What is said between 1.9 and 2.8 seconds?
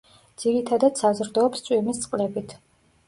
წყლებით.